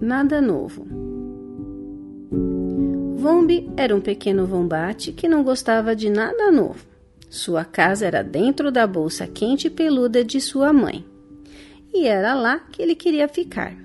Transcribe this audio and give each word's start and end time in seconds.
nada 0.00 0.40
novo. 0.40 0.86
Vombi 3.16 3.70
era 3.76 3.94
um 3.94 4.00
pequeno 4.00 4.46
vombate 4.46 5.12
que 5.12 5.28
não 5.28 5.44
gostava 5.44 5.94
de 5.94 6.08
nada 6.08 6.50
novo. 6.50 6.86
Sua 7.28 7.64
casa 7.64 8.06
era 8.06 8.24
dentro 8.24 8.72
da 8.72 8.86
bolsa 8.86 9.26
quente 9.26 9.66
e 9.66 9.70
peluda 9.70 10.24
de 10.24 10.40
sua 10.40 10.72
mãe. 10.72 11.04
E 11.92 12.06
era 12.06 12.34
lá 12.34 12.58
que 12.58 12.80
ele 12.80 12.94
queria 12.94 13.28
ficar. 13.28 13.76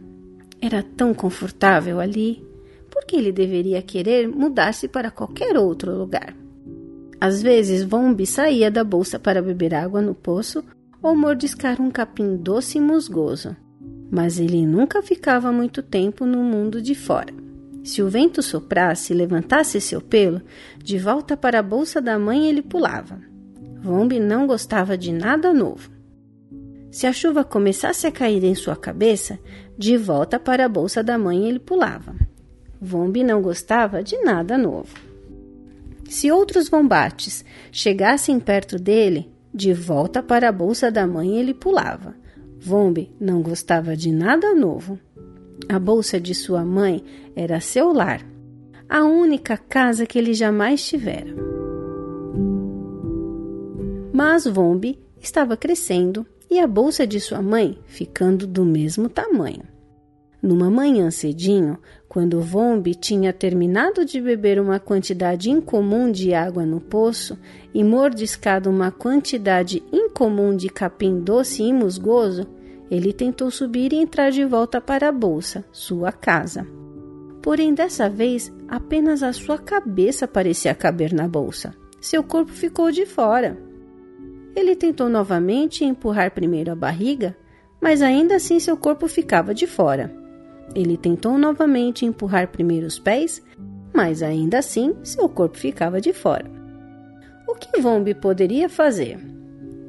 Era 0.62 0.82
tão 0.82 1.14
confortável 1.14 2.00
ali. 2.00 2.44
Por 2.90 3.06
que 3.06 3.18
ele 3.18 3.32
deveria 3.32 3.82
querer 3.82 4.28
mudar-se 4.28 4.88
para 4.88 5.12
qualquer 5.12 5.58
outro 5.58 5.92
lugar? 5.96 6.36
Às 7.20 7.42
vezes, 7.42 7.84
Vombi 7.84 8.26
saía 8.26 8.72
da 8.72 8.84
bolsa 8.84 9.20
para 9.20 9.42
beber 9.42 9.76
água 9.76 10.02
no 10.02 10.16
poço 10.16 10.64
ou 11.02 11.16
mordiscar 11.16 11.82
um 11.82 11.92
capim 11.92 12.38
doce 12.38 12.78
e 12.78 12.82
musgoso. 12.82 13.56
Mas 14.12 14.40
ele 14.40 14.66
nunca 14.66 15.02
ficava 15.02 15.52
muito 15.52 15.82
tempo 15.82 16.26
no 16.26 16.44
mundo 16.44 16.82
de 16.82 16.96
fora. 16.96 17.34
Se 17.84 18.02
o 18.02 18.10
vento 18.10 18.42
soprasse 18.42 19.14
e 19.14 19.16
levantasse 19.16 19.80
seu 19.80 20.02
pelo, 20.02 20.42
de 20.84 20.98
volta 20.98 21.38
para 21.38 21.60
a 21.60 21.64
bolsa 21.64 22.02
da 22.02 22.18
mãe 22.18 22.48
ele 22.48 22.62
pulava. 22.62 23.20
Vombi 23.80 24.20
não 24.20 24.48
gostava 24.48 24.98
de 24.98 25.12
nada 25.12 25.54
novo. 25.54 25.92
Se 26.90 27.06
a 27.06 27.14
chuva 27.14 27.44
começasse 27.44 28.08
a 28.08 28.12
cair 28.12 28.44
em 28.44 28.56
sua 28.56 28.76
cabeça, 28.76 29.38
de 29.78 29.98
volta 29.98 30.40
para 30.40 30.66
a 30.66 30.70
bolsa 30.70 31.04
da 31.04 31.18
mãe 31.18 31.48
ele 31.48 31.60
pulava. 31.60 32.16
Vombi 32.82 33.24
não 33.24 33.42
gostava 33.42 34.02
de 34.02 34.18
nada 34.24 34.58
novo. 34.58 34.96
Se 36.10 36.32
outros 36.32 36.70
vombates 36.70 37.44
chegassem 37.72 38.40
perto 38.40 38.78
dele, 38.78 39.30
de 39.54 39.74
volta 39.74 40.24
para 40.24 40.50
a 40.50 40.52
bolsa 40.52 40.92
da 40.92 41.06
mãe 41.06 41.38
ele 41.38 41.54
pulava. 41.54 42.16
Vombi 42.60 43.12
não 43.20 43.42
gostava 43.42 43.96
de 43.96 44.12
nada 44.12 44.54
novo. 44.54 45.00
A 45.70 45.80
bolsa 45.80 46.20
de 46.20 46.34
sua 46.34 46.64
mãe 46.64 47.04
era 47.36 47.60
seu 47.60 47.92
lar, 47.94 48.26
a 48.88 49.04
única 49.04 49.58
casa 49.58 50.06
que 50.06 50.18
ele 50.18 50.34
jamais 50.34 50.86
tivera. 50.86 51.34
Mas 54.14 54.46
Vombi 54.46 55.00
estava 55.20 55.58
crescendo 55.58 56.26
e 56.50 56.60
a 56.60 56.68
bolsa 56.68 57.06
de 57.06 57.20
sua 57.20 57.42
mãe 57.42 57.78
ficando 57.86 58.46
do 58.46 58.64
mesmo 58.64 59.10
tamanho. 59.10 59.75
Numa 60.46 60.70
manhã 60.70 61.10
cedinho, 61.10 61.80
quando 62.08 62.40
Vombi 62.40 62.94
tinha 62.94 63.34
terminado 63.34 64.06
de 64.06 64.22
beber 64.22 64.60
uma 64.60 64.80
quantidade 64.80 65.50
incomum 65.50 66.12
de 66.12 66.36
água 66.36 66.64
no 66.64 66.80
poço 66.80 67.36
e 67.74 67.84
mordiscado 67.84 68.70
uma 68.70 68.92
quantidade 68.92 69.82
incomum 69.92 70.56
de 70.56 70.70
capim 70.70 71.20
doce 71.20 71.64
e 71.64 71.74
musgoso, 71.74 72.46
ele 72.92 73.12
tentou 73.12 73.50
subir 73.50 73.92
e 73.92 73.96
entrar 73.96 74.30
de 74.30 74.46
volta 74.46 74.80
para 74.80 75.10
a 75.10 75.12
bolsa, 75.12 75.66
sua 75.72 76.12
casa. 76.12 76.68
Porém, 77.42 77.74
dessa 77.74 78.08
vez, 78.08 78.54
apenas 78.68 79.24
a 79.24 79.34
sua 79.34 79.58
cabeça 79.58 80.28
parecia 80.28 80.76
caber 80.76 81.12
na 81.12 81.28
bolsa. 81.28 81.74
Seu 82.00 82.24
corpo 82.24 82.52
ficou 82.52 82.92
de 82.92 83.08
fora. 83.08 83.58
Ele 84.56 84.76
tentou 84.76 85.10
novamente 85.10 85.84
empurrar 85.84 86.30
primeiro 86.30 86.72
a 86.72 86.76
barriga, 86.76 87.36
mas 87.82 88.04
ainda 88.04 88.36
assim 88.36 88.60
seu 88.60 88.78
corpo 88.78 89.08
ficava 89.08 89.52
de 89.52 89.66
fora. 89.66 90.24
Ele 90.74 90.98
tentou 90.98 91.38
novamente 91.38 92.06
empurrar 92.06 92.48
primeiro 92.48 92.88
os 92.88 92.98
pés, 92.98 93.42
mas 93.94 94.24
ainda 94.24 94.60
assim 94.60 94.96
seu 95.04 95.30
corpo 95.30 95.58
ficava 95.58 96.02
de 96.02 96.12
fora. 96.12 96.50
O 97.48 97.54
que 97.54 97.80
Vombi 97.80 98.14
poderia 98.14 98.68
fazer? 98.68 99.18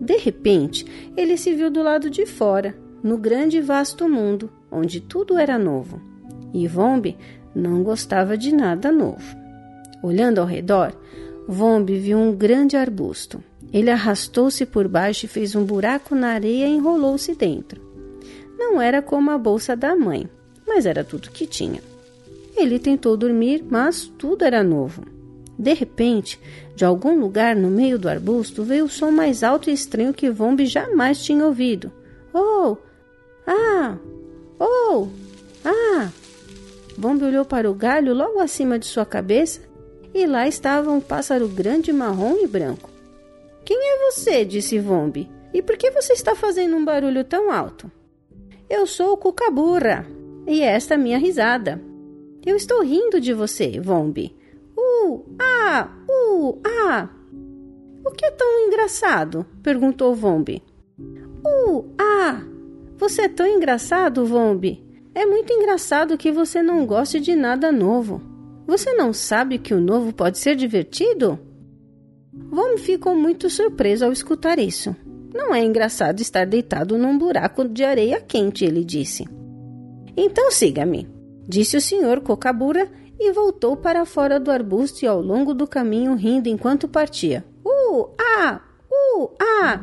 De 0.01 0.17
repente, 0.19 0.85
ele 1.17 1.37
se 1.37 1.55
viu 1.55 1.71
do 1.71 1.83
lado 1.83 2.11
de 2.11 2.27
fora, 2.27 2.77
no 3.03 3.17
grande 3.17 3.59
e 3.59 3.61
vasto 3.61 4.09
mundo, 4.09 4.51
onde 4.71 5.01
tudo 5.01 5.39
era 5.39 5.59
novo. 5.59 6.01
E 6.53 6.69
Vombi 6.69 7.17
não 7.55 7.83
gostava 7.83 8.37
de 8.37 8.55
nada 8.55 8.93
novo. 8.93 9.37
Olhando 10.03 10.39
ao 10.39 10.47
redor, 10.47 10.93
Vombi 11.49 11.99
viu 11.99 12.19
um 12.19 12.35
grande 12.35 12.77
arbusto. 12.77 13.43
Ele 13.73 13.91
arrastou-se 13.91 14.65
por 14.67 14.87
baixo 14.87 15.27
e 15.27 15.29
fez 15.29 15.57
um 15.57 15.65
buraco 15.65 16.15
na 16.15 16.29
areia 16.29 16.67
e 16.67 16.77
enrolou-se 16.77 17.35
dentro. 17.35 17.81
Não 18.59 18.81
era 18.81 19.03
como 19.03 19.31
a 19.31 19.39
bolsa 19.39 19.75
da 19.77 19.97
mãe, 19.97 20.29
mas 20.67 20.87
era 20.87 21.05
tudo 21.05 21.31
que 21.31 21.47
tinha. 21.47 21.81
Ele 22.57 22.79
tentou 22.79 23.17
dormir, 23.17 23.65
mas 23.69 24.11
tudo 24.19 24.45
era 24.45 24.65
novo. 24.65 25.03
De 25.59 25.73
repente, 25.73 26.41
de 26.75 26.85
algum 26.85 27.19
lugar 27.19 27.55
no 27.55 27.71
meio 27.71 27.99
do 27.99 28.09
arbusto 28.09 28.65
veio 28.65 28.87
o 28.87 28.89
som 28.89 29.11
mais 29.11 29.43
alto 29.43 29.71
e 29.71 29.73
estranho 29.73 30.13
que 30.13 30.31
Vombi 30.31 30.67
jamais 30.67 31.23
tinha 31.23 31.47
ouvido. 31.47 31.93
Oh! 32.33 32.77
Ah! 33.47 33.97
Oh! 34.59 35.09
Ah! 35.65 36.11
Vombi 36.97 37.25
olhou 37.25 37.45
para 37.45 37.71
o 37.71 37.75
galho 37.75 38.15
logo 38.15 38.41
acima 38.41 38.79
de 38.79 38.87
sua 38.87 39.07
cabeça 39.07 39.61
e 40.15 40.27
lá 40.27 40.49
estava 40.49 40.91
um 40.91 41.01
pássaro 41.01 41.47
grande, 41.49 41.93
marrom 41.93 42.37
e 42.43 42.47
branco. 42.47 42.91
Quem 43.65 43.79
é 43.79 44.11
você? 44.11 44.45
disse 44.45 44.79
Vombi. 44.79 45.31
E 45.53 45.63
por 45.63 45.77
que 45.77 45.91
você 45.91 46.13
está 46.13 46.35
fazendo 46.35 46.77
um 46.77 46.85
barulho 46.85 47.25
tão 47.25 47.51
alto? 47.51 47.91
Eu 48.69 48.87
sou 48.87 49.13
o 49.13 49.17
Cucaburra 49.17 50.07
e 50.47 50.63
esta 50.63 50.95
é 50.95 50.97
minha 50.97 51.19
risada. 51.19 51.83
Eu 52.45 52.55
estou 52.57 52.83
rindo 52.83 53.21
de 53.21 53.33
você, 53.33 53.81
Vombi. 53.81 54.37
Uh, 54.77 55.25
ah, 55.41 55.89
uh, 56.09 56.61
ah. 56.65 57.09
O 58.05 58.11
que 58.13 58.25
é 58.25 58.31
tão 58.31 58.67
engraçado? 58.67 59.45
perguntou 59.63 60.15
Vombi. 60.15 60.63
Uh, 60.99 61.85
ah. 61.99 62.43
Você 62.97 63.23
é 63.23 63.29
tão 63.29 63.47
engraçado, 63.47 64.25
Vombi. 64.25 64.85
É 65.15 65.27
muito 65.27 65.53
engraçado 65.53 66.17
que 66.17 66.31
você 66.31 66.63
não 66.63 66.87
goste 66.87 67.19
de 67.19 67.35
nada 67.35 67.73
novo. 67.73 68.23
Você 68.67 68.93
não 68.93 69.13
sabe 69.13 69.59
que 69.59 69.75
o 69.75 69.81
novo 69.81 70.13
pode 70.13 70.39
ser 70.39 70.55
divertido? 70.55 71.39
Vom 72.33 72.77
ficou 72.79 73.17
muito 73.17 73.49
surpreso 73.51 74.05
ao 74.05 74.13
escutar 74.13 74.59
isso. 74.59 74.95
Não 75.35 75.55
é 75.55 75.65
engraçado 75.65 76.21
estar 76.21 76.47
deitado 76.47 76.97
num 76.97 77.19
buraco 77.19 77.69
de 77.69 77.85
areia 77.85 78.21
quente, 78.21 78.65
ele 78.65 78.85
disse. 78.85 79.27
Então 80.17 80.51
siga-me, 80.51 81.07
disse 81.47 81.77
o 81.77 81.81
senhor 81.81 82.21
Cocabura 82.21 82.91
e 83.19 83.33
voltou 83.33 83.77
para 83.77 84.05
fora 84.05 84.41
do 84.41 84.51
arbusto 84.51 85.05
e 85.05 85.09
ao 85.09 85.21
longo 85.21 85.53
do 85.53 85.67
caminho 85.67 86.15
rindo 86.15 86.49
enquanto 86.49 86.89
partia. 86.89 87.45
Uh, 87.65 88.09
ah, 88.19 88.61
uh, 88.91 89.31
ah! 89.41 89.81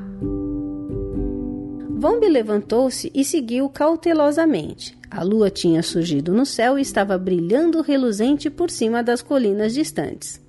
Vombi 1.89 2.27
levantou-se 2.27 3.11
e 3.13 3.23
seguiu 3.23 3.69
cautelosamente. 3.69 4.97
A 5.09 5.23
lua 5.23 5.49
tinha 5.49 5.81
surgido 5.81 6.33
no 6.33 6.45
céu 6.45 6.77
e 6.77 6.81
estava 6.81 7.17
brilhando 7.17 7.81
reluzente 7.81 8.49
por 8.49 8.69
cima 8.69 9.01
das 9.01 9.21
colinas 9.21 9.73
distantes. 9.73 10.41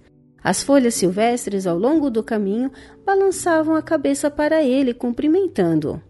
As 0.43 0.63
folhas 0.63 0.95
silvestres 0.95 1.67
ao 1.67 1.79
longo 1.79 2.11
do 2.11 2.23
caminho 2.23 2.71
balançavam 3.05 3.77
a 3.77 3.83
cabeça 3.83 4.31
para 4.31 4.63
ele, 4.63 4.93
cumprimentando-o. 4.93 6.03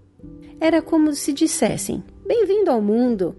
Era 0.58 0.80
como 0.80 1.12
se 1.12 1.32
dissessem: 1.32 2.02
Bem-vindo 2.26 2.70
ao 2.70 2.80
mundo! 2.80 3.36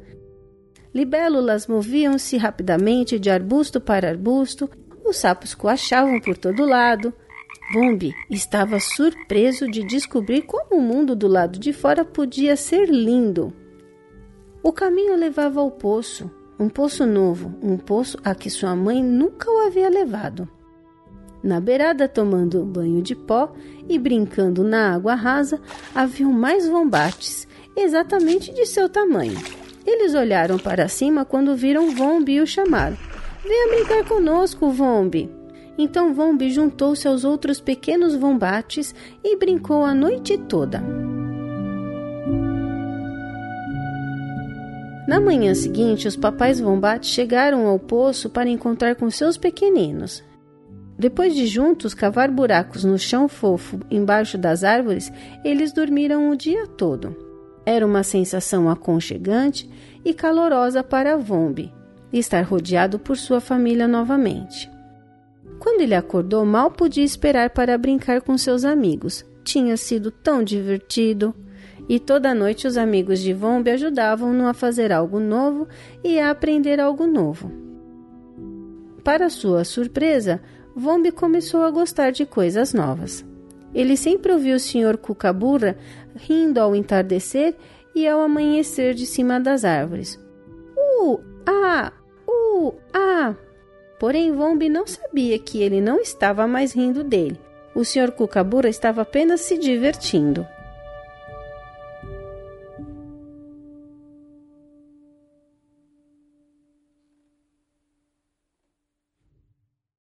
Libélulas 0.95 1.67
moviam-se 1.67 2.37
rapidamente 2.37 3.19
de 3.19 3.29
arbusto 3.29 3.81
para 3.81 4.07
arbusto, 4.07 4.69
os 5.03 5.17
sapos 5.17 5.53
coachavam 5.53 6.21
por 6.21 6.37
todo 6.37 6.65
lado. 6.65 7.13
Bombi 7.73 8.13
estava 8.29 8.79
surpreso 8.79 9.69
de 9.69 9.83
descobrir 9.83 10.43
como 10.43 10.77
o 10.77 10.81
mundo 10.81 11.13
do 11.13 11.27
lado 11.27 11.59
de 11.59 11.73
fora 11.73 12.05
podia 12.05 12.55
ser 12.55 12.89
lindo. 12.89 13.53
O 14.63 14.71
caminho 14.71 15.17
levava 15.17 15.59
ao 15.59 15.69
poço, 15.69 16.31
um 16.57 16.69
poço 16.69 17.05
novo, 17.05 17.53
um 17.61 17.77
poço 17.77 18.17
a 18.23 18.33
que 18.33 18.49
sua 18.49 18.73
mãe 18.73 19.03
nunca 19.03 19.51
o 19.51 19.67
havia 19.67 19.89
levado 19.89 20.49
na 21.45 21.59
beirada 21.59 22.07
tomando 22.07 22.65
banho 22.65 23.03
de 23.03 23.13
pó 23.15 23.53
e 23.87 23.99
brincando 23.99 24.63
na 24.63 24.95
água 24.95 25.13
rasa, 25.13 25.61
haviam 25.93 26.33
mais 26.33 26.67
vombates, 26.67 27.47
exatamente 27.77 28.51
de 28.51 28.65
seu 28.65 28.89
tamanho. 28.89 29.37
Eles 29.85 30.15
olharam 30.15 30.57
para 30.57 30.87
cima 30.87 31.23
quando 31.23 31.55
viram 31.55 31.91
Vombi 31.91 32.33
e 32.33 32.41
o 32.41 32.47
chamaram. 32.47 32.97
Venha 33.43 33.75
brincar 33.75 34.03
conosco, 34.05 34.71
Vombi. 34.71 35.29
Então 35.77 36.13
Vombi 36.13 36.49
juntou-se 36.49 37.07
aos 37.07 37.23
outros 37.23 37.59
pequenos 37.59 38.15
vombates 38.15 38.95
e 39.23 39.35
brincou 39.35 39.83
a 39.83 39.93
noite 39.93 40.37
toda. 40.37 40.81
Na 45.07 45.19
manhã 45.19 45.53
seguinte, 45.53 46.07
os 46.07 46.15
papais 46.15 46.59
vombates 46.59 47.11
chegaram 47.11 47.67
ao 47.67 47.77
poço 47.77 48.29
para 48.29 48.49
encontrar 48.49 48.95
com 48.95 49.09
seus 49.11 49.37
pequeninos. 49.37 50.23
Depois 50.97 51.35
de 51.35 51.45
juntos 51.45 51.93
cavar 51.93 52.31
buracos 52.31 52.83
no 52.83 52.97
chão 52.97 53.27
fofo 53.27 53.79
embaixo 53.91 54.37
das 54.37 54.63
árvores, 54.63 55.11
eles 55.43 55.73
dormiram 55.73 56.29
o 56.29 56.35
dia 56.35 56.65
todo. 56.65 57.24
Era 57.65 57.85
uma 57.85 58.03
sensação 58.03 58.69
aconchegante 58.69 59.69
e 60.03 60.13
calorosa 60.13 60.83
para 60.83 61.17
Vombi 61.17 61.73
estar 62.19 62.41
rodeado 62.43 62.97
por 62.99 63.17
sua 63.17 63.39
família 63.39 63.87
novamente. 63.87 64.71
Quando 65.59 65.81
ele 65.81 65.95
acordou, 65.95 66.45
mal 66.45 66.71
podia 66.71 67.03
esperar 67.03 67.49
para 67.49 67.77
brincar 67.77 68.21
com 68.21 68.37
seus 68.37 68.63
amigos. 68.63 69.25
Tinha 69.43 69.77
sido 69.77 70.11
tão 70.11 70.43
divertido. 70.43 71.33
e 71.87 71.99
toda 71.99 72.33
noite 72.33 72.65
os 72.65 72.77
amigos 72.77 73.19
de 73.19 73.31
Vombi 73.31 73.69
ajudavam-no 73.69 74.47
a 74.47 74.55
fazer 74.55 74.91
algo 74.91 75.19
novo 75.19 75.67
e 76.03 76.19
a 76.19 76.31
aprender 76.31 76.79
algo 76.79 77.05
novo. 77.05 77.51
Para 79.03 79.29
sua 79.29 79.63
surpresa, 79.63 80.41
Vombi 80.75 81.11
começou 81.11 81.61
a 81.61 81.69
gostar 81.69 82.11
de 82.11 82.25
coisas 82.25 82.73
novas. 82.73 83.23
Ele 83.75 83.97
sempre 83.97 84.31
ouviu 84.31 84.55
o 84.55 84.59
Sr. 84.59 84.97
Cucaburra 84.97 85.77
rindo 86.15 86.61
ao 86.61 86.73
entardecer 86.73 87.53
e 87.93 88.07
ao 88.07 88.21
amanhecer 88.21 88.93
de 88.93 89.05
cima 89.05 89.37
das 89.37 89.65
árvores. 89.65 90.17
Uh, 90.77 91.19
ah, 91.45 91.91
uh, 92.25 92.73
ah! 92.93 93.35
Porém, 93.99 94.31
Vombi 94.31 94.69
não 94.69 94.87
sabia 94.87 95.37
que 95.37 95.61
ele 95.61 95.81
não 95.81 95.99
estava 95.99 96.47
mais 96.47 96.73
rindo 96.73 97.03
dele. 97.03 97.39
O 97.75 97.83
Sr. 97.83 98.11
Cucaburra 98.11 98.69
estava 98.69 99.01
apenas 99.01 99.41
se 99.41 99.57
divertindo. 99.57 100.47